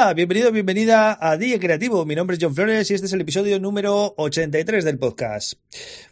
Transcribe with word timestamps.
Bienvenido, 0.00 0.50
bienvenida 0.50 1.18
a 1.20 1.36
Día 1.36 1.60
Creativo. 1.60 2.06
Mi 2.06 2.14
nombre 2.14 2.34
es 2.34 2.42
John 2.42 2.54
Flores 2.54 2.90
y 2.90 2.94
este 2.94 3.06
es 3.06 3.12
el 3.12 3.20
episodio 3.20 3.60
número 3.60 4.14
83 4.16 4.82
del 4.82 4.98
podcast. 4.98 5.52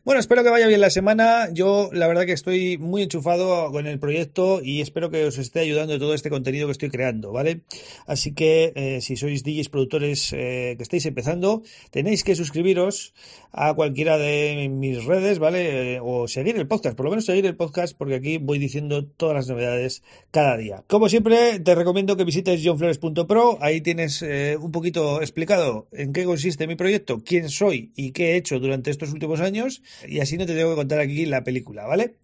Bueno, 0.04 0.20
espero 0.20 0.44
que 0.44 0.50
vaya 0.50 0.66
bien 0.66 0.82
la 0.82 0.90
semana. 0.90 1.48
Yo 1.52 1.88
la 1.92 2.06
verdad 2.06 2.26
que 2.26 2.32
estoy 2.32 2.76
muy 2.76 3.02
enchufado 3.02 3.72
con 3.72 3.86
el 3.86 3.98
proyecto 3.98 4.60
y 4.62 4.82
espero 4.82 5.10
que 5.10 5.24
os 5.24 5.38
esté 5.38 5.60
ayudando 5.60 5.98
todo 5.98 6.12
este 6.12 6.28
contenido 6.28 6.66
que 6.66 6.72
estoy 6.72 6.90
creando, 6.90 7.32
¿vale? 7.32 7.62
Así 8.06 8.34
que 8.34 8.72
eh, 8.76 9.00
si 9.00 9.16
sois 9.16 9.42
DJs 9.42 9.70
productores 9.70 10.34
eh, 10.34 10.74
que 10.76 10.82
estáis 10.82 11.06
empezando, 11.06 11.62
tenéis 11.90 12.24
que 12.24 12.34
suscribiros 12.34 13.14
a 13.52 13.72
cualquiera 13.72 14.18
de 14.18 14.68
mis 14.70 15.04
redes, 15.04 15.38
¿vale? 15.38 15.94
Eh, 15.94 16.00
o 16.02 16.28
seguir 16.28 16.56
el 16.56 16.68
podcast, 16.68 16.94
por 16.94 17.04
lo 17.04 17.10
menos 17.10 17.24
seguir 17.24 17.46
el 17.46 17.56
podcast 17.56 17.96
porque 17.96 18.16
aquí 18.16 18.36
voy 18.36 18.58
diciendo 18.58 19.06
todas 19.06 19.34
las 19.34 19.48
novedades 19.48 20.02
cada 20.30 20.58
día. 20.58 20.84
Como 20.86 21.08
siempre, 21.08 21.58
te 21.58 21.74
recomiendo 21.74 22.16
que 22.16 22.24
visites 22.24 22.62
johnflores.pro 22.62 23.58
ahí 23.60 23.77
tienes 23.80 24.22
eh, 24.22 24.56
un 24.60 24.72
poquito 24.72 25.20
explicado 25.20 25.88
en 25.92 26.12
qué 26.12 26.24
consiste 26.24 26.66
mi 26.66 26.76
proyecto, 26.76 27.22
quién 27.24 27.48
soy 27.48 27.92
y 27.96 28.12
qué 28.12 28.32
he 28.32 28.36
hecho 28.36 28.60
durante 28.60 28.90
estos 28.90 29.12
últimos 29.12 29.40
años, 29.40 29.82
y 30.06 30.20
así 30.20 30.36
no 30.36 30.46
te 30.46 30.54
tengo 30.54 30.70
que 30.70 30.76
contar 30.76 31.00
aquí 31.00 31.26
la 31.26 31.44
película, 31.44 31.86
¿vale? 31.86 32.16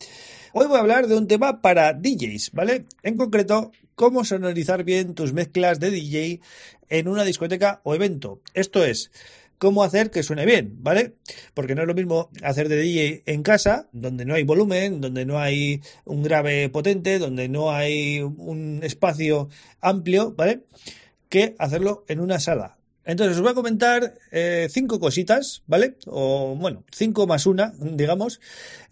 Hoy 0.52 0.66
voy 0.66 0.76
a 0.76 0.80
hablar 0.80 1.08
de 1.08 1.16
un 1.16 1.26
tema 1.26 1.60
para 1.60 1.92
DJs, 1.92 2.52
¿vale? 2.52 2.84
En 3.02 3.16
concreto, 3.16 3.72
cómo 3.94 4.24
sonorizar 4.24 4.84
bien 4.84 5.14
tus 5.14 5.32
mezclas 5.32 5.80
de 5.80 5.90
DJ 5.90 6.40
en 6.88 7.08
una 7.08 7.24
discoteca 7.24 7.80
o 7.84 7.94
evento. 7.94 8.40
Esto 8.54 8.84
es, 8.84 9.10
cómo 9.58 9.82
hacer 9.82 10.10
que 10.10 10.22
suene 10.22 10.46
bien, 10.46 10.76
¿vale? 10.80 11.14
Porque 11.54 11.74
no 11.74 11.82
es 11.82 11.88
lo 11.88 11.94
mismo 11.94 12.30
hacer 12.42 12.68
de 12.68 12.76
DJ 12.76 13.22
en 13.26 13.42
casa, 13.42 13.88
donde 13.92 14.24
no 14.24 14.34
hay 14.34 14.42
volumen, 14.44 15.00
donde 15.00 15.24
no 15.24 15.38
hay 15.38 15.80
un 16.04 16.22
grave 16.22 16.68
potente, 16.68 17.18
donde 17.18 17.48
no 17.48 17.72
hay 17.72 18.20
un 18.20 18.80
espacio 18.82 19.48
amplio, 19.80 20.34
¿vale? 20.36 20.64
Que 21.34 21.56
hacerlo 21.58 22.04
en 22.06 22.20
una 22.20 22.38
sala. 22.38 22.76
Entonces 23.04 23.36
os 23.36 23.42
voy 23.42 23.50
a 23.50 23.54
comentar 23.54 24.14
eh, 24.30 24.68
cinco 24.70 25.00
cositas, 25.00 25.64
¿vale? 25.66 25.96
O 26.06 26.54
bueno, 26.54 26.84
cinco 26.92 27.26
más 27.26 27.44
una, 27.46 27.74
digamos, 27.76 28.40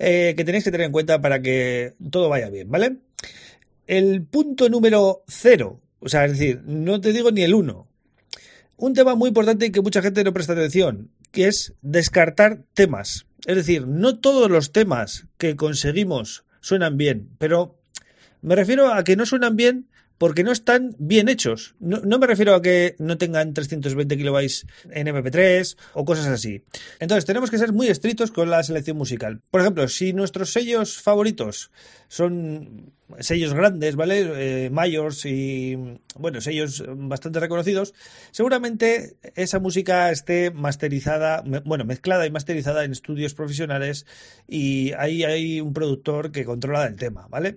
eh, 0.00 0.34
que 0.36 0.44
tenéis 0.44 0.64
que 0.64 0.72
tener 0.72 0.86
en 0.86 0.92
cuenta 0.92 1.20
para 1.20 1.40
que 1.40 1.94
todo 2.10 2.28
vaya 2.28 2.50
bien, 2.50 2.68
¿vale? 2.68 2.96
El 3.86 4.24
punto 4.24 4.68
número 4.68 5.22
cero, 5.28 5.80
o 6.00 6.08
sea, 6.08 6.24
es 6.24 6.32
decir, 6.32 6.62
no 6.64 7.00
te 7.00 7.12
digo 7.12 7.30
ni 7.30 7.42
el 7.42 7.54
uno. 7.54 7.86
Un 8.76 8.92
tema 8.92 9.14
muy 9.14 9.28
importante 9.28 9.70
que 9.70 9.80
mucha 9.80 10.02
gente 10.02 10.24
no 10.24 10.32
presta 10.32 10.54
atención, 10.54 11.12
que 11.30 11.46
es 11.46 11.74
descartar 11.80 12.64
temas. 12.74 13.26
Es 13.46 13.54
decir, 13.54 13.86
no 13.86 14.18
todos 14.18 14.50
los 14.50 14.72
temas 14.72 15.28
que 15.38 15.54
conseguimos 15.54 16.42
suenan 16.60 16.96
bien, 16.96 17.28
pero 17.38 17.78
me 18.40 18.56
refiero 18.56 18.92
a 18.92 19.04
que 19.04 19.14
no 19.14 19.26
suenan 19.26 19.54
bien 19.54 19.86
porque 20.22 20.44
no 20.44 20.52
están 20.52 20.94
bien 21.00 21.28
hechos. 21.28 21.74
No, 21.80 22.00
me 22.20 22.28
refiero 22.28 22.54
a 22.54 22.62
que 22.62 22.94
no 23.00 23.18
tengan 23.18 23.54
320 23.54 24.16
kilobytes 24.16 24.68
en 24.92 25.08
MP3 25.08 25.76
o 25.94 26.04
cosas 26.04 26.28
así. 26.28 26.62
Entonces 27.00 27.24
tenemos 27.24 27.50
que 27.50 27.58
ser 27.58 27.72
muy 27.72 27.88
estrictos 27.88 28.30
con 28.30 28.48
la 28.48 28.62
selección 28.62 28.96
musical. 28.96 29.40
Por 29.50 29.62
ejemplo, 29.62 29.88
si 29.88 30.12
nuestros 30.12 30.52
sellos 30.52 31.02
favoritos 31.02 31.72
son 32.06 32.92
sellos 33.18 33.52
grandes, 33.52 33.96
¿vale? 33.96 34.20
Eh, 34.36 34.70
mayors 34.70 35.26
y, 35.26 35.76
bueno, 36.16 36.40
sellos 36.40 36.84
bastante 36.86 37.40
reconocidos, 37.40 37.92
seguramente 38.30 39.16
esa 39.34 39.58
música 39.58 40.12
esté 40.12 40.52
masterizada, 40.52 41.42
bueno, 41.64 41.84
mezclada 41.84 42.26
y 42.26 42.30
masterizada 42.30 42.84
en 42.84 42.92
estudios 42.92 43.34
profesionales 43.34 44.06
y 44.46 44.92
ahí 44.92 45.24
hay 45.24 45.60
un 45.60 45.72
productor 45.72 46.30
que 46.30 46.44
controla 46.44 46.86
el 46.86 46.94
tema, 46.94 47.26
¿vale? 47.28 47.56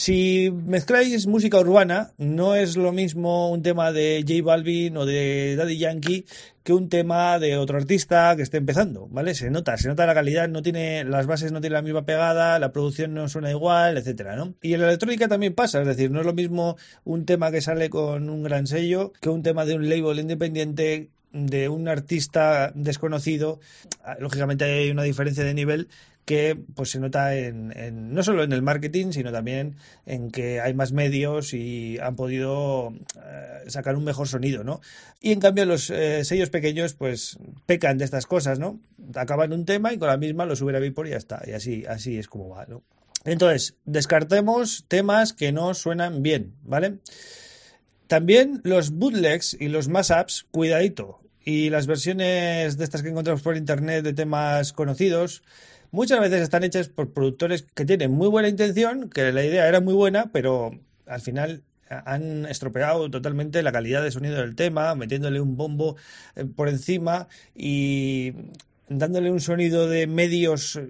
Si 0.00 0.50
mezcláis 0.50 1.26
música 1.26 1.60
urbana, 1.60 2.14
no 2.16 2.54
es 2.54 2.78
lo 2.78 2.90
mismo 2.90 3.50
un 3.50 3.60
tema 3.60 3.92
de 3.92 4.24
J 4.26 4.42
Balvin 4.42 4.96
o 4.96 5.04
de 5.04 5.56
Daddy 5.56 5.76
Yankee 5.76 6.24
que 6.62 6.72
un 6.72 6.88
tema 6.88 7.38
de 7.38 7.58
otro 7.58 7.76
artista 7.76 8.34
que 8.34 8.40
esté 8.40 8.56
empezando, 8.56 9.08
¿vale? 9.10 9.34
Se 9.34 9.50
nota, 9.50 9.76
se 9.76 9.88
nota 9.88 10.06
la 10.06 10.14
calidad, 10.14 10.48
no 10.48 10.62
tiene, 10.62 11.04
las 11.04 11.26
bases 11.26 11.52
no 11.52 11.60
tienen 11.60 11.74
la 11.74 11.82
misma 11.82 12.06
pegada, 12.06 12.58
la 12.58 12.72
producción 12.72 13.12
no 13.12 13.28
suena 13.28 13.50
igual, 13.50 13.98
etcétera, 13.98 14.36
¿no? 14.36 14.54
Y 14.62 14.72
en 14.72 14.80
la 14.80 14.86
electrónica 14.86 15.28
también 15.28 15.54
pasa, 15.54 15.82
es 15.82 15.86
decir, 15.86 16.10
no 16.10 16.20
es 16.20 16.26
lo 16.26 16.32
mismo 16.32 16.78
un 17.04 17.26
tema 17.26 17.50
que 17.50 17.60
sale 17.60 17.90
con 17.90 18.30
un 18.30 18.42
gran 18.42 18.66
sello 18.66 19.12
que 19.20 19.28
un 19.28 19.42
tema 19.42 19.66
de 19.66 19.74
un 19.74 19.90
label 19.90 20.18
independiente 20.18 21.10
de 21.32 21.68
un 21.68 21.88
artista 21.88 22.72
desconocido, 22.74 23.60
lógicamente 24.18 24.64
hay 24.64 24.90
una 24.90 25.02
diferencia 25.02 25.44
de 25.44 25.54
nivel 25.54 25.88
que 26.24 26.56
pues 26.76 26.90
se 26.90 27.00
nota 27.00 27.34
en, 27.34 28.14
no 28.14 28.22
solo 28.22 28.44
en 28.44 28.52
el 28.52 28.62
marketing, 28.62 29.10
sino 29.10 29.32
también 29.32 29.74
en 30.06 30.30
que 30.30 30.60
hay 30.60 30.74
más 30.74 30.92
medios 30.92 31.54
y 31.54 31.98
han 31.98 32.14
podido 32.14 32.92
eh, 33.16 33.64
sacar 33.66 33.96
un 33.96 34.04
mejor 34.04 34.28
sonido, 34.28 34.62
¿no? 34.62 34.80
Y 35.20 35.32
en 35.32 35.40
cambio 35.40 35.64
los 35.64 35.90
eh, 35.90 36.24
sellos 36.24 36.50
pequeños 36.50 36.94
pues 36.94 37.38
pecan 37.66 37.98
de 37.98 38.04
estas 38.04 38.26
cosas, 38.26 38.60
¿no? 38.60 38.78
Acaban 39.16 39.52
un 39.52 39.64
tema 39.64 39.92
y 39.92 39.98
con 39.98 40.08
la 40.08 40.18
misma 40.18 40.46
lo 40.46 40.54
suben 40.54 40.76
a 40.76 40.78
Beatport 40.78 41.08
y 41.08 41.12
ya 41.12 41.16
está, 41.16 41.42
y 41.46 41.50
así, 41.50 41.84
así 41.88 42.18
es 42.18 42.28
como 42.28 42.50
va, 42.50 42.64
¿no? 42.66 42.84
Entonces, 43.24 43.74
descartemos 43.84 44.84
temas 44.88 45.32
que 45.32 45.52
no 45.52 45.74
suenan 45.74 46.22
bien, 46.22 46.54
¿vale? 46.62 46.98
También 48.10 48.60
los 48.64 48.90
bootlegs 48.90 49.56
y 49.60 49.68
los 49.68 49.86
mashups, 49.86 50.44
cuidadito. 50.50 51.20
Y 51.44 51.70
las 51.70 51.86
versiones 51.86 52.76
de 52.76 52.82
estas 52.82 53.04
que 53.04 53.08
encontramos 53.08 53.40
por 53.40 53.56
internet 53.56 54.02
de 54.02 54.12
temas 54.12 54.72
conocidos, 54.72 55.44
muchas 55.92 56.18
veces 56.18 56.42
están 56.42 56.64
hechas 56.64 56.88
por 56.88 57.12
productores 57.12 57.62
que 57.72 57.84
tienen 57.84 58.10
muy 58.10 58.26
buena 58.26 58.48
intención, 58.48 59.10
que 59.10 59.30
la 59.30 59.44
idea 59.44 59.68
era 59.68 59.80
muy 59.80 59.94
buena, 59.94 60.32
pero 60.32 60.72
al 61.06 61.20
final 61.20 61.62
han 61.88 62.46
estropeado 62.46 63.08
totalmente 63.12 63.62
la 63.62 63.70
calidad 63.70 64.02
de 64.02 64.10
sonido 64.10 64.38
del 64.38 64.56
tema, 64.56 64.92
metiéndole 64.96 65.40
un 65.40 65.56
bombo 65.56 65.94
eh, 66.34 66.44
por 66.46 66.68
encima 66.68 67.28
y 67.54 68.34
dándole 68.88 69.30
un 69.30 69.40
sonido 69.40 69.88
de 69.88 70.08
medios 70.08 70.80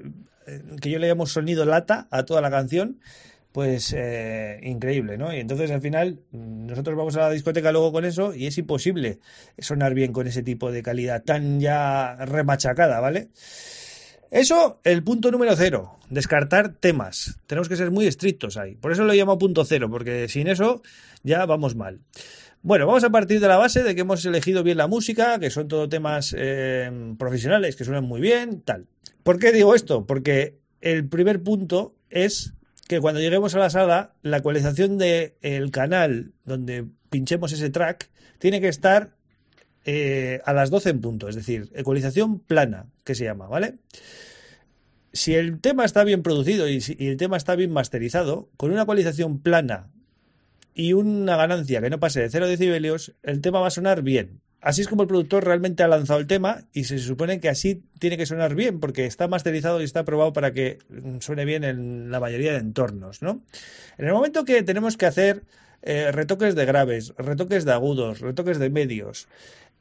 eh, 0.47 0.63
que 0.81 0.89
yo 0.89 0.99
le 0.99 1.09
llamo 1.09 1.27
sonido 1.27 1.67
lata 1.67 2.09
a 2.11 2.25
toda 2.25 2.41
la 2.41 2.51
canción 2.51 2.99
pues 3.53 3.95
eh, 3.97 4.61
increíble, 4.63 5.19
¿no? 5.19 5.35
Y 5.35 5.41
entonces 5.41 5.71
al 5.71 5.81
final 5.81 6.21
nosotros 6.33 6.97
vamos 6.97 7.17
a 7.17 7.21
la 7.21 7.31
discoteca 7.31 7.73
luego 7.73 7.93
con 7.93 8.05
eso 8.05 8.35
y 8.35 8.47
es 8.47 8.57
imposible 8.59 9.19
sonar 9.59 9.95
bien 9.95 10.13
con 10.13 10.27
ese 10.27 10.43
tipo 10.43 10.71
de 10.71 10.83
calidad 10.83 11.23
tan 11.25 11.61
ya 11.61 12.17
remachacada, 12.17 13.01
¿vale? 13.01 13.29
Eso, 14.31 14.81
el 14.85 15.03
punto 15.03 15.33
número 15.33 15.57
cero, 15.57 15.99
descartar 16.09 16.75
temas. 16.75 17.41
Tenemos 17.47 17.69
que 17.69 17.75
ser 17.75 17.91
muy 17.91 18.07
estrictos 18.07 18.57
ahí. 18.57 18.77
Por 18.77 18.93
eso 18.93 19.03
lo 19.03 19.13
llamo 19.13 19.39
punto 19.39 19.65
cero, 19.65 19.91
porque 19.91 20.29
sin 20.29 20.47
eso 20.47 20.83
ya 21.25 21.45
vamos 21.47 21.75
mal. 21.75 21.99
Bueno, 22.63 22.87
vamos 22.87 23.03
a 23.03 23.11
partir 23.11 23.41
de 23.41 23.49
la 23.49 23.57
base 23.57 23.83
de 23.83 23.95
que 23.95 24.03
hemos 24.03 24.25
elegido 24.25 24.63
bien 24.63 24.77
la 24.77 24.87
música, 24.87 25.41
que 25.41 25.51
son 25.51 25.67
todo 25.67 25.89
temas 25.89 26.33
eh, 26.39 27.15
profesionales, 27.19 27.75
que 27.75 27.85
suenan 27.85 28.05
muy 28.05 28.21
bien, 28.21 28.61
tal. 28.61 28.87
¿Por 29.25 29.41
qué 29.41 29.51
digo 29.51 29.75
esto? 29.75 30.07
Porque 30.07 30.59
el 30.81 31.09
primer 31.09 31.43
punto 31.43 31.97
es 32.09 32.55
que 32.91 33.01
cuando 33.01 33.21
lleguemos 33.21 33.55
a 33.55 33.61
la 33.61 33.71
sala, 33.71 34.15
la 34.23 34.39
ecualización 34.39 34.99
del 34.99 35.71
canal 35.71 36.33
donde 36.45 36.87
pinchemos 37.09 37.53
ese 37.53 37.71
track 37.71 38.11
tiene 38.41 38.61
que 38.61 38.67
estar 38.67 39.15
eh, 39.85 40.41
a 40.45 40.53
las 40.53 40.71
12 40.71 40.91
en 40.91 41.01
punto, 41.01 41.29
es 41.29 41.37
decir, 41.37 41.71
ecualización 41.77 42.41
plana, 42.41 42.87
que 43.05 43.15
se 43.15 43.23
llama, 43.23 43.47
¿vale? 43.47 43.77
Si 45.13 45.37
el 45.37 45.61
tema 45.61 45.85
está 45.85 46.03
bien 46.03 46.25
producido 46.25 46.69
y, 46.69 46.81
si, 46.81 46.97
el 46.99 47.17
tema 47.17 47.37
está 47.37 47.55
bien 47.55 47.71
masterizado, 47.71 48.49
con 48.57 48.73
una 48.73 48.83
ecualización 48.83 49.39
plana 49.39 49.93
y 50.75 50.93
una 50.93 51.37
ganancia 51.37 51.81
que 51.81 51.91
no 51.91 52.01
pase 52.01 52.19
de 52.19 52.29
0 52.29 52.49
decibelios, 52.49 53.15
el 53.23 53.41
tema 53.41 53.61
va 53.61 53.69
a 53.69 53.71
sonar 53.71 54.03
bien. 54.03 54.41
Así 54.61 54.83
es 54.83 54.89
como 54.89 55.03
el 55.03 55.09
productor 55.09 55.45
realmente 55.45 55.83
ha 55.83 55.89
lanzado 55.89 56.21
el 56.21 56.27
tema 56.27 56.65
y 56.73 56.85
se 56.85 56.99
supone 56.99 57.41
que 57.41 57.49
así 57.49 57.83
tiene 57.99 58.17
que 58.17 58.27
sonar 58.27 58.55
bien 58.55 58.79
porque 58.79 59.07
está 59.07 59.27
masterizado 59.27 59.81
y 59.81 59.85
está 59.85 60.05
probado 60.05 60.33
para 60.33 60.53
que 60.53 60.79
suene 61.21 61.45
bien 61.45 61.65
en 61.65 62.11
la 62.11 62.21
mayoría 62.21 62.53
de 62.53 62.59
entornos, 62.59 63.23
¿no? 63.23 63.43
En 63.97 64.07
el 64.07 64.13
momento 64.13 64.45
que 64.45 64.63
tenemos 64.63 64.97
que 64.97 65.07
hacer 65.07 65.45
eh, 65.83 66.13
retoques 66.13 66.55
de 66.55 66.67
graves, 66.67 67.15
retoques 67.17 67.65
de 67.65 67.73
agudos, 67.73 68.21
retoques 68.21 68.59
de 68.59 68.69
medios, 68.69 69.29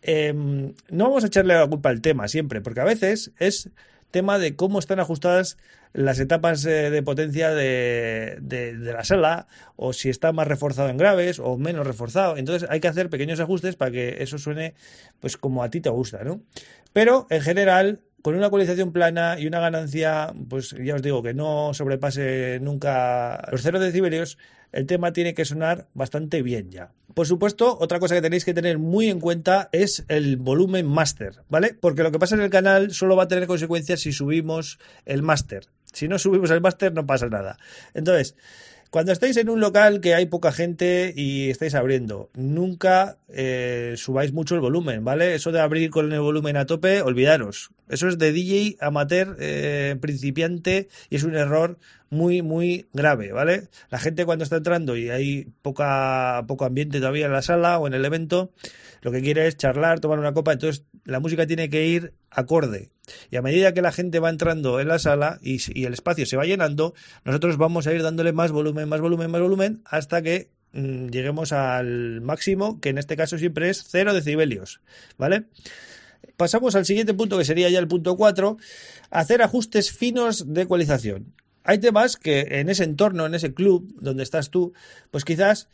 Em, 0.02 0.74
no 0.90 1.06
vamos 1.06 1.24
a 1.24 1.28
echarle 1.28 1.56
la 1.56 1.68
culpa 1.68 1.90
al 1.90 2.02
tema 2.02 2.28
siempre, 2.28 2.62
porque 2.62 2.80
a 2.80 2.86
veces 2.86 3.32
es 3.38 3.70
tema 4.12 4.40
de 4.40 4.56
cómo 4.56 4.80
están 4.80 5.00
ajustadas 5.00 5.58
las 5.94 6.20
etapas 6.20 6.66
eh, 6.66 6.90
de 6.90 7.04
potencia 7.04 7.52
de, 7.52 8.38
de, 8.42 8.74
la 8.74 9.04
sala 9.04 9.48
o 9.76 9.94
si 9.94 10.10
está 10.10 10.32
más 10.32 10.48
reforzado 10.48 10.90
en 10.90 10.98
graves 10.98 11.40
o 11.40 11.58
menos 11.58 11.86
reforzado. 11.86 12.38
Entonces 12.38 12.70
hay 12.70 12.80
que 12.80 12.88
hacer 12.88 13.10
pequeños 13.10 13.40
ajustes 13.40 13.76
para 13.76 13.92
que 13.92 14.22
eso 14.22 14.38
suene 14.38 14.76
pues 15.20 15.38
como 15.38 15.64
a 15.64 15.70
ti 15.70 15.82
te 15.82 15.90
gusta, 15.90 16.24
¿no? 16.24 16.42
Pero 16.94 17.28
en 17.30 17.42
general 17.42 18.02
con 18.22 18.36
una 18.36 18.48
ecualización 18.48 18.92
plana 18.92 19.40
y 19.40 19.48
una 19.48 19.60
ganancia, 19.60 20.34
pues 20.50 20.76
ya 20.84 20.96
os 20.96 21.02
digo 21.02 21.24
que 21.24 21.34
no 21.34 21.74
sobrepase 21.74 22.60
nunca 22.62 23.48
los 23.52 23.62
0 23.62 23.80
decibelios, 23.80 24.38
el 24.72 24.86
tema 24.86 25.14
tiene 25.14 25.34
que 25.34 25.46
sonar 25.46 25.88
bastante 25.94 26.42
bien 26.42 26.70
ya. 26.70 26.92
Por 27.14 27.26
supuesto, 27.28 27.78
otra 27.80 28.00
cosa 28.00 28.16
que 28.16 28.22
tenéis 28.22 28.46
que 28.46 28.54
tener 28.54 28.78
muy 28.78 29.10
en 29.10 29.20
cuenta 29.20 29.70
es 29.72 30.06
el 30.08 30.38
volumen 30.38 30.86
máster, 30.86 31.42
¿vale? 31.50 31.76
Porque 31.80 32.04
lo 32.04 32.12
que 32.12 32.20
pasa 32.20 32.36
en 32.36 32.42
el 32.42 32.50
canal 32.50 32.92
solo 32.92 33.16
va 33.16 33.24
a 33.24 33.28
tener 33.28 33.48
consecuencias 33.48 34.02
si 34.02 34.12
subimos 34.12 34.80
el 35.06 35.24
máster. 35.24 35.68
Si 35.92 36.08
no 36.08 36.20
subimos 36.20 36.52
el 36.52 36.62
máster 36.62 36.94
no 36.94 37.08
pasa 37.08 37.28
nada. 37.28 37.58
Entonces, 37.94 38.36
cuando 38.90 39.12
estáis 39.12 39.38
en 39.38 39.50
un 39.50 39.60
local 39.60 40.02
que 40.02 40.16
hay 40.16 40.26
poca 40.26 40.52
gente 40.52 41.14
y 41.16 41.50
estáis 41.50 41.76
abriendo, 41.76 42.30
nunca 42.34 43.18
eh, 43.28 43.94
subáis 43.98 44.34
mucho 44.34 44.56
el 44.56 44.62
volumen, 44.62 45.04
¿vale? 45.06 45.36
Eso 45.36 45.52
de 45.52 45.62
abrir 45.62 45.92
con 45.92 46.12
el 46.12 46.20
volumen 46.20 46.58
a 46.58 46.66
tope, 46.66 47.02
olvidaros. 47.04 47.70
Eso 47.88 48.08
es 48.08 48.18
de 48.18 48.32
DJ 48.32 48.78
amateur 48.80 49.38
eh, 49.40 49.96
principiante 50.02 50.88
y 51.10 51.18
es 51.18 51.24
un 51.24 51.36
error 51.36 51.78
muy, 52.10 52.42
muy 52.42 52.88
grave, 52.92 53.32
¿vale? 53.32 53.68
La 53.92 54.00
gente 54.00 54.26
cuando 54.26 54.44
está 54.44 54.58
entrando 54.58 54.96
y 54.96 55.10
hay 55.10 55.48
poca, 55.62 56.44
poco 56.48 56.66
ambiente 56.66 57.00
todavía 57.00 57.28
en 57.28 57.34
la 57.34 57.44
sala 57.44 57.78
o 57.78 57.86
en 57.86 57.94
el 57.94 58.06
evento, 58.06 58.52
lo 59.02 59.12
que 59.12 59.22
quiere 59.22 59.48
es 59.48 59.56
charlar, 59.56 60.00
tomar 60.00 60.18
una 60.18 60.34
copa, 60.34 60.52
entonces 60.52 60.84
la 61.10 61.20
música 61.20 61.46
tiene 61.48 61.70
que 61.70 61.88
ir 61.88 62.14
acorde. 62.30 62.90
Y 63.32 63.38
a 63.38 63.42
medida 63.42 63.74
que 63.74 63.82
la 63.82 63.92
gente 63.92 64.20
va 64.20 64.30
entrando 64.30 64.80
en 64.80 64.88
la 64.88 65.00
sala 65.00 65.40
y, 65.42 65.84
el 65.84 65.94
espacio 65.94 66.26
se 66.26 66.38
va 66.38 66.46
llenando, 66.46 66.94
nosotros 67.26 67.58
vamos 67.58 67.88
a 67.88 67.94
ir 67.94 68.04
dándole 68.04 68.32
más 68.34 68.52
volumen, 68.52 68.88
más 68.88 69.02
volumen, 69.02 69.32
más 69.32 69.42
volumen, 69.42 69.82
hasta 69.86 70.22
que 70.22 70.50
mm, 70.74 71.08
lleguemos 71.08 71.52
al 71.52 72.22
máximo, 72.22 72.80
que 72.80 72.90
en 72.90 72.98
este 72.98 73.18
caso 73.18 73.38
siempre 73.38 73.70
es 73.70 73.86
0 73.90 74.14
decibelios, 74.14 74.82
¿vale? 75.18 75.46
Pasamos 76.38 76.76
al 76.76 76.86
siguiente 76.86 77.14
punto, 77.14 77.38
que 77.38 77.46
sería 77.46 77.70
ya 77.70 77.80
el 77.80 77.88
punto 77.88 78.16
4, 78.16 78.58
hacer 79.10 79.42
ajustes 79.42 79.92
finos 79.92 80.54
de 80.54 80.62
ecualización. 80.62 81.34
Hay 81.64 81.80
temas 81.80 82.16
que 82.16 82.48
en 82.50 82.70
ese 82.70 82.84
entorno, 82.84 83.26
en 83.26 83.36
ese 83.36 83.54
club 83.54 83.94
donde 84.00 84.24
estás 84.24 84.50
tú, 84.50 84.74
pues 85.12 85.26
quizás 85.26 85.70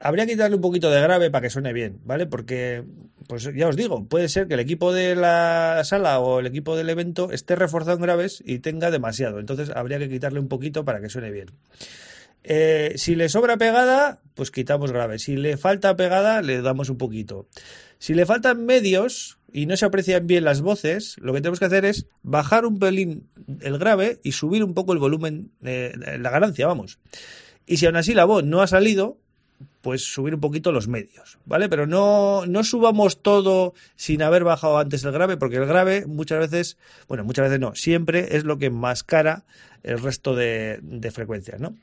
habría 0.00 0.26
que 0.26 0.34
darle 0.34 0.56
un 0.56 0.62
poquito 0.62 0.90
de 0.90 1.00
grave 1.00 1.30
para 1.30 1.42
que 1.42 1.50
suene 1.50 1.72
bien, 1.72 2.00
¿vale? 2.04 2.26
Porque, 2.26 2.82
pues 3.28 3.48
ya 3.54 3.68
os 3.68 3.76
digo, 3.76 4.06
puede 4.08 4.28
ser 4.28 4.48
que 4.48 4.54
el 4.54 4.60
equipo 4.60 4.92
de 4.92 5.14
la 5.14 5.82
sala 5.84 6.18
o 6.18 6.40
el 6.40 6.46
equipo 6.46 6.74
del 6.74 6.88
evento 6.88 7.30
esté 7.30 7.54
reforzado 7.54 7.96
en 7.96 8.02
graves 8.02 8.42
y 8.44 8.60
tenga 8.60 8.90
demasiado. 8.90 9.38
Entonces 9.38 9.70
habría 9.70 9.98
que 9.98 10.08
quitarle 10.08 10.40
un 10.40 10.48
poquito 10.48 10.84
para 10.84 11.00
que 11.00 11.10
suene 11.10 11.30
bien. 11.30 11.50
Eh, 12.42 12.94
si 12.96 13.14
le 13.14 13.28
sobra 13.28 13.58
pegada, 13.58 14.22
pues 14.34 14.50
quitamos 14.50 14.90
grave. 14.90 15.18
Si 15.18 15.36
le 15.36 15.58
falta 15.58 15.94
pegada, 15.96 16.40
le 16.40 16.62
damos 16.62 16.88
un 16.88 16.96
poquito. 16.96 17.46
Si 17.98 18.14
le 18.14 18.24
faltan 18.24 18.64
medios 18.64 19.38
y 19.52 19.66
no 19.66 19.76
se 19.76 19.84
aprecian 19.84 20.26
bien 20.26 20.44
las 20.44 20.62
voces, 20.62 21.16
lo 21.18 21.34
que 21.34 21.42
tenemos 21.42 21.58
que 21.58 21.66
hacer 21.66 21.84
es 21.84 22.06
bajar 22.22 22.64
un 22.64 22.78
pelín 22.78 23.28
el 23.60 23.78
grave 23.78 24.20
y 24.22 24.32
subir 24.32 24.64
un 24.64 24.72
poco 24.72 24.94
el 24.94 24.98
volumen, 24.98 25.50
eh, 25.62 25.92
la 26.18 26.30
ganancia, 26.30 26.66
vamos. 26.66 26.98
Y 27.66 27.76
si 27.76 27.84
aún 27.84 27.96
así 27.96 28.14
la 28.14 28.24
voz 28.24 28.42
no 28.42 28.62
ha 28.62 28.66
salido, 28.66 29.18
pues 29.80 30.04
subir 30.04 30.34
un 30.34 30.40
poquito 30.40 30.72
los 30.72 30.88
medios, 30.88 31.38
¿vale? 31.46 31.68
Pero 31.68 31.86
no, 31.86 32.44
no 32.46 32.64
subamos 32.64 33.22
todo 33.22 33.74
sin 33.96 34.22
haber 34.22 34.44
bajado 34.44 34.78
antes 34.78 35.04
el 35.04 35.12
grave, 35.12 35.36
porque 35.36 35.56
el 35.56 35.66
grave 35.66 36.06
muchas 36.06 36.38
veces, 36.38 36.76
bueno, 37.08 37.24
muchas 37.24 37.44
veces 37.44 37.60
no, 37.60 37.74
siempre 37.74 38.36
es 38.36 38.44
lo 38.44 38.58
que 38.58 38.66
enmascara 38.66 39.44
el 39.82 39.98
resto 39.98 40.34
de, 40.34 40.78
de 40.82 41.10
frecuencias, 41.10 41.60
¿no? 41.60 41.74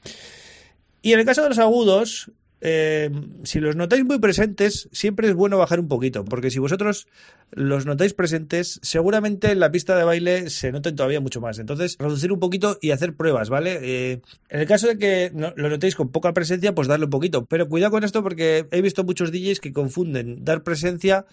Y 1.01 1.13
en 1.13 1.19
el 1.19 1.25
caso 1.25 1.41
de 1.43 1.49
los 1.49 1.59
agudos, 1.59 2.31
eh, 2.59 3.11
si 3.43 3.59
los 3.59 3.75
notáis 3.75 4.03
muy 4.03 4.19
presentes, 4.19 4.89
siempre 4.91 5.27
es 5.27 5.35
bueno 5.35 5.57
bajar 5.57 5.79
un 5.79 5.87
poquito, 5.87 6.25
porque 6.25 6.49
si 6.49 6.59
vosotros 6.59 7.07
los 7.51 7.85
notáis 7.85 8.13
presentes, 8.13 8.79
seguramente 8.81 9.51
en 9.51 9.59
la 9.59 9.71
pista 9.71 9.95
de 9.95 10.03
baile 10.03 10.49
se 10.49 10.71
noten 10.71 10.95
todavía 10.95 11.21
mucho 11.21 11.39
más. 11.39 11.59
Entonces, 11.59 11.97
reducir 11.99 12.31
un 12.31 12.39
poquito 12.39 12.77
y 12.81 12.91
hacer 12.91 13.15
pruebas, 13.15 13.49
¿vale? 13.49 13.79
Eh, 13.81 14.21
en 14.49 14.59
el 14.59 14.67
caso 14.67 14.87
de 14.87 14.97
que 14.97 15.31
lo 15.33 15.69
notéis 15.69 15.95
con 15.95 16.09
poca 16.09 16.33
presencia, 16.33 16.73
pues 16.73 16.87
darle 16.87 17.05
un 17.05 17.11
poquito. 17.11 17.45
Pero 17.45 17.69
cuidado 17.69 17.91
con 17.91 18.03
esto 18.03 18.23
porque 18.23 18.67
he 18.71 18.81
visto 18.81 19.03
muchos 19.03 19.31
DJs 19.31 19.59
que 19.59 19.71
confunden 19.71 20.43
dar 20.43 20.63
presencia 20.63 21.25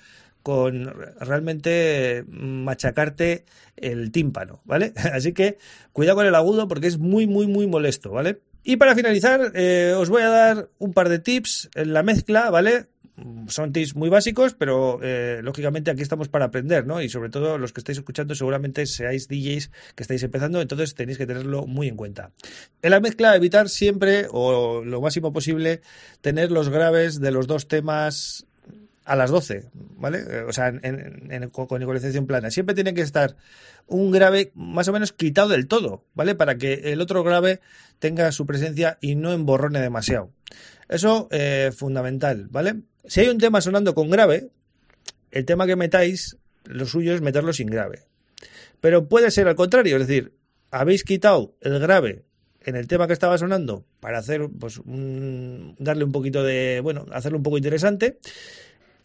con 0.42 0.92
realmente 1.20 2.22
machacarte 2.28 3.46
el 3.76 4.12
tímpano, 4.12 4.60
¿vale? 4.66 4.92
Así 5.14 5.32
que 5.32 5.56
cuidado 5.92 6.16
con 6.16 6.26
el 6.26 6.34
agudo 6.34 6.68
porque 6.68 6.86
es 6.86 6.98
muy, 6.98 7.26
muy, 7.26 7.46
muy 7.46 7.66
molesto, 7.66 8.10
¿vale? 8.10 8.40
Y 8.64 8.76
para 8.76 8.94
finalizar, 8.94 9.52
eh, 9.54 9.94
os 9.96 10.08
voy 10.08 10.22
a 10.22 10.28
dar 10.28 10.70
un 10.78 10.94
par 10.94 11.10
de 11.10 11.18
tips 11.18 11.68
en 11.74 11.92
la 11.92 12.02
mezcla, 12.02 12.48
¿vale? 12.48 12.86
Son 13.46 13.72
tips 13.72 13.94
muy 13.94 14.08
básicos, 14.08 14.54
pero 14.54 14.98
eh, 15.02 15.40
lógicamente 15.42 15.90
aquí 15.90 16.00
estamos 16.00 16.28
para 16.28 16.46
aprender, 16.46 16.86
¿no? 16.86 17.02
Y 17.02 17.10
sobre 17.10 17.28
todo 17.28 17.58
los 17.58 17.74
que 17.74 17.80
estáis 17.80 17.98
escuchando 17.98 18.34
seguramente 18.34 18.86
seáis 18.86 19.28
DJs 19.28 19.70
que 19.94 20.02
estáis 20.02 20.22
empezando, 20.22 20.62
entonces 20.62 20.94
tenéis 20.94 21.18
que 21.18 21.26
tenerlo 21.26 21.66
muy 21.66 21.88
en 21.88 21.96
cuenta. 21.96 22.32
En 22.80 22.90
la 22.90 23.00
mezcla, 23.00 23.36
evitar 23.36 23.68
siempre, 23.68 24.26
o 24.30 24.82
lo 24.82 25.00
máximo 25.02 25.32
posible, 25.32 25.82
tener 26.22 26.50
los 26.50 26.70
graves 26.70 27.20
de 27.20 27.30
los 27.30 27.46
dos 27.46 27.68
temas 27.68 28.46
a 29.04 29.16
las 29.16 29.30
12, 29.30 29.70
¿vale? 29.96 30.24
Eh, 30.28 30.44
o 30.48 30.52
sea, 30.52 30.68
en, 30.68 31.50
con 31.50 31.82
ecualización 31.82 32.26
plana. 32.26 32.50
Siempre 32.50 32.74
tiene 32.74 32.94
que 32.94 33.02
estar 33.02 33.36
un 33.86 34.10
grave 34.10 34.50
más 34.54 34.88
o 34.88 34.92
menos 34.92 35.12
quitado 35.12 35.48
del 35.48 35.66
todo, 35.68 36.04
¿vale? 36.14 36.34
Para 36.34 36.56
que 36.56 36.92
el 36.92 37.00
otro 37.00 37.22
grave 37.22 37.60
tenga 37.98 38.32
su 38.32 38.46
presencia 38.46 38.98
y 39.00 39.14
no 39.14 39.32
emborrone 39.32 39.80
demasiado. 39.80 40.30
Eso 40.88 41.28
eh, 41.30 41.70
fundamental, 41.76 42.48
¿vale? 42.50 42.82
Si 43.06 43.20
hay 43.20 43.28
un 43.28 43.38
tema 43.38 43.60
sonando 43.60 43.94
con 43.94 44.10
grave, 44.10 44.48
el 45.30 45.44
tema 45.44 45.66
que 45.66 45.76
metáis, 45.76 46.38
lo 46.64 46.86
suyo 46.86 47.14
es 47.14 47.20
meterlo 47.20 47.52
sin 47.52 47.66
grave. 47.66 48.04
Pero 48.80 49.08
puede 49.08 49.30
ser 49.30 49.48
al 49.48 49.56
contrario, 49.56 49.96
es 49.96 50.06
decir, 50.06 50.32
habéis 50.70 51.04
quitado 51.04 51.54
el 51.60 51.78
grave 51.78 52.24
en 52.64 52.76
el 52.76 52.86
tema 52.86 53.06
que 53.06 53.12
estaba 53.12 53.36
sonando 53.36 53.84
para 54.00 54.18
hacer, 54.18 54.48
pues, 54.58 54.80
darle 54.84 56.04
un 56.04 56.12
poquito 56.12 56.42
de, 56.42 56.80
bueno, 56.82 57.04
hacerlo 57.12 57.38
un 57.38 57.42
poco 57.42 57.58
interesante 57.58 58.18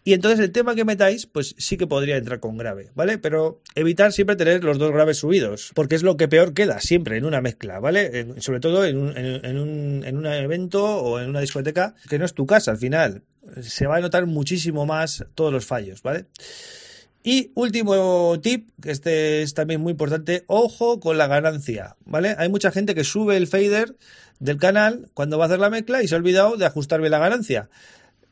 y 0.03 0.13
entonces 0.13 0.39
el 0.39 0.51
tema 0.51 0.75
que 0.75 0.85
metáis, 0.85 1.25
pues 1.25 1.55
sí 1.57 1.77
que 1.77 1.85
podría 1.85 2.17
entrar 2.17 2.39
con 2.39 2.57
grave, 2.57 2.89
¿vale? 2.95 3.17
Pero 3.17 3.61
evitar 3.75 4.13
siempre 4.13 4.37
tener 4.37 4.63
los 4.63 4.77
dos 4.77 4.91
graves 4.91 5.17
subidos, 5.17 5.71
porque 5.75 5.95
es 5.95 6.03
lo 6.03 6.15
que 6.15 6.27
peor 6.27 6.53
queda 6.53 6.79
siempre 6.79 7.17
en 7.17 7.25
una 7.25 7.41
mezcla, 7.41 7.79
¿vale? 7.79 8.27
sobre 8.39 8.59
todo 8.59 8.85
en 8.85 8.97
un, 8.97 9.17
en, 9.17 9.57
un, 9.57 10.03
en 10.05 10.17
un 10.17 10.25
evento 10.25 10.83
o 10.83 11.19
en 11.19 11.29
una 11.29 11.41
discoteca, 11.41 11.95
que 12.09 12.17
no 12.17 12.25
es 12.25 12.33
tu 12.33 12.45
casa 12.45 12.71
al 12.71 12.77
final. 12.77 13.23
Se 13.61 13.87
va 13.87 13.97
a 13.97 13.99
notar 13.99 14.25
muchísimo 14.25 14.85
más 14.85 15.25
todos 15.35 15.51
los 15.51 15.65
fallos, 15.65 16.01
¿vale? 16.01 16.27
Y 17.21 17.51
último 17.55 18.39
tip, 18.41 18.69
que 18.81 18.91
este 18.91 19.41
es 19.41 19.53
también 19.53 19.81
muy 19.81 19.91
importante, 19.91 20.45
ojo 20.47 21.01
con 21.01 21.17
la 21.17 21.27
ganancia, 21.27 21.97
¿vale? 22.05 22.35
Hay 22.37 22.47
mucha 22.47 22.71
gente 22.71 22.95
que 22.95 23.03
sube 23.03 23.35
el 23.35 23.47
fader 23.47 23.97
del 24.39 24.57
canal 24.57 25.09
cuando 25.13 25.37
va 25.37 25.43
a 25.43 25.47
hacer 25.47 25.59
la 25.59 25.69
mezcla 25.69 26.01
y 26.01 26.07
se 26.07 26.15
ha 26.15 26.17
olvidado 26.17 26.55
de 26.55 26.65
ajustarme 26.65 27.09
la 27.09 27.19
ganancia 27.19 27.69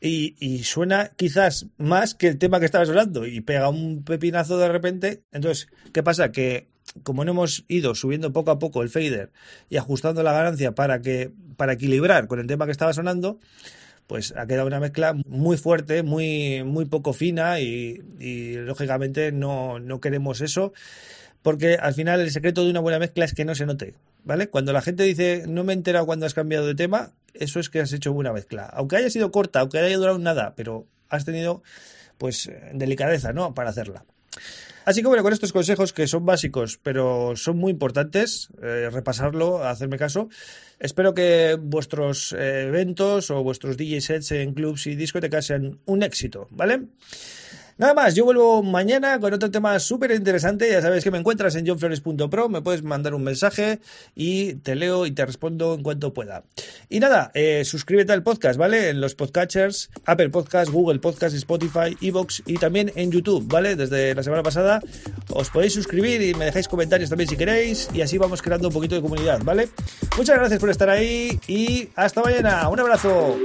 y, 0.00 0.62
suena 0.64 1.10
quizás 1.16 1.66
más 1.76 2.14
que 2.14 2.28
el 2.28 2.38
tema 2.38 2.60
que 2.60 2.66
estabas 2.66 2.88
hablando 2.88 3.26
y 3.26 3.40
pega 3.40 3.68
un 3.68 4.04
pepinazo 4.04 4.58
de 4.58 4.68
repente. 4.68 5.22
Entonces, 5.32 5.68
¿qué 5.92 6.02
pasa? 6.02 6.30
Que 6.30 6.68
como 7.02 7.24
no 7.24 7.32
hemos 7.32 7.64
ido 7.68 7.94
subiendo 7.94 8.32
poco 8.32 8.50
a 8.50 8.58
poco 8.58 8.82
el 8.82 8.88
fader 8.88 9.30
y 9.68 9.76
ajustando 9.76 10.22
la 10.22 10.32
ganancia 10.32 10.72
para 10.72 11.02
que 11.02 11.32
para 11.56 11.72
equilibrar 11.72 12.28
con 12.28 12.38
el 12.38 12.46
tema 12.46 12.64
que 12.64 12.72
estaba 12.72 12.92
sonando, 12.92 13.38
pues 14.06 14.32
ha 14.36 14.46
quedado 14.46 14.66
una 14.66 14.80
mezcla 14.80 15.14
muy 15.26 15.56
fuerte, 15.56 16.02
muy, 16.02 16.62
muy 16.64 16.86
poco 16.86 17.12
fina 17.12 17.60
y, 17.60 18.00
y 18.20 18.54
lógicamente 18.54 19.32
no, 19.32 19.80
no 19.80 20.00
queremos 20.00 20.40
eso 20.40 20.72
porque 21.42 21.74
al 21.74 21.94
final 21.94 22.20
el 22.20 22.30
secreto 22.30 22.64
de 22.64 22.70
una 22.70 22.80
buena 22.80 22.98
mezcla 22.98 23.24
es 23.24 23.34
que 23.34 23.44
no 23.44 23.54
se 23.54 23.66
note, 23.66 23.94
¿vale? 24.24 24.48
Cuando 24.48 24.72
la 24.72 24.82
gente 24.82 25.02
dice 25.04 25.44
no 25.48 25.64
me 25.64 25.72
he 25.72 25.76
enterado 25.76 26.06
cuando 26.06 26.26
has 26.26 26.34
cambiado 26.34 26.66
de 26.66 26.74
tema, 26.74 27.12
eso 27.38 27.60
es 27.60 27.68
que 27.68 27.80
has 27.80 27.92
hecho 27.92 28.12
buena 28.12 28.32
mezcla. 28.32 28.66
Aunque 28.66 28.96
haya 28.96 29.10
sido 29.10 29.30
corta, 29.30 29.60
aunque 29.60 29.78
haya 29.78 29.96
durado 29.96 30.18
nada, 30.18 30.54
pero 30.56 30.86
has 31.08 31.24
tenido 31.24 31.62
pues 32.18 32.50
delicadeza, 32.72 33.32
¿no? 33.32 33.54
Para 33.54 33.70
hacerla. 33.70 34.04
Así 34.84 35.02
que 35.02 35.08
bueno, 35.08 35.22
con 35.22 35.34
estos 35.34 35.52
consejos 35.52 35.92
que 35.92 36.06
son 36.06 36.24
básicos, 36.24 36.80
pero 36.82 37.36
son 37.36 37.58
muy 37.58 37.72
importantes, 37.72 38.48
eh, 38.62 38.88
repasarlo, 38.90 39.62
hacerme 39.62 39.98
caso. 39.98 40.30
Espero 40.80 41.12
que 41.12 41.58
vuestros 41.60 42.32
eh, 42.32 42.68
eventos 42.68 43.30
o 43.30 43.42
vuestros 43.42 43.76
DJ 43.76 44.00
sets 44.00 44.32
en 44.32 44.54
clubs 44.54 44.86
y 44.86 44.96
discotecas 44.96 45.44
sean 45.44 45.78
un 45.84 46.02
éxito, 46.02 46.46
¿vale? 46.50 46.84
Nada 47.78 47.94
más, 47.94 48.16
yo 48.16 48.24
vuelvo 48.24 48.60
mañana 48.64 49.20
con 49.20 49.32
otro 49.32 49.52
tema 49.52 49.78
súper 49.78 50.10
interesante. 50.10 50.68
Ya 50.68 50.82
sabes 50.82 51.04
que 51.04 51.12
me 51.12 51.18
encuentras 51.18 51.54
en 51.54 51.64
johnflores.pro, 51.64 52.48
me 52.48 52.60
puedes 52.60 52.82
mandar 52.82 53.14
un 53.14 53.22
mensaje 53.22 53.78
y 54.16 54.54
te 54.54 54.74
leo 54.74 55.06
y 55.06 55.12
te 55.12 55.24
respondo 55.24 55.74
en 55.74 55.84
cuanto 55.84 56.12
pueda. 56.12 56.42
Y 56.88 56.98
nada, 56.98 57.30
eh, 57.34 57.64
suscríbete 57.64 58.12
al 58.12 58.24
podcast, 58.24 58.58
¿vale? 58.58 58.88
En 58.88 59.00
los 59.00 59.14
podcatchers, 59.14 59.90
Apple 60.06 60.30
Podcast, 60.30 60.72
Google 60.72 60.98
Podcast, 60.98 61.36
Spotify, 61.36 61.96
Evox 62.00 62.42
y 62.46 62.54
también 62.54 62.90
en 62.96 63.12
YouTube, 63.12 63.46
¿vale? 63.46 63.76
Desde 63.76 64.12
la 64.12 64.24
semana 64.24 64.42
pasada 64.42 64.80
os 65.30 65.48
podéis 65.50 65.72
suscribir 65.72 66.20
y 66.20 66.34
me 66.34 66.46
dejáis 66.46 66.66
comentarios 66.66 67.10
también 67.10 67.30
si 67.30 67.36
queréis 67.36 67.88
y 67.94 68.00
así 68.00 68.18
vamos 68.18 68.42
creando 68.42 68.66
un 68.68 68.74
poquito 68.74 68.96
de 68.96 69.02
comunidad, 69.02 69.40
¿vale? 69.44 69.68
Muchas 70.16 70.36
gracias 70.36 70.58
por 70.58 70.70
estar 70.70 70.90
ahí 70.90 71.38
y 71.46 71.90
hasta 71.94 72.22
mañana. 72.22 72.68
Un 72.68 72.80
abrazo. 72.80 73.36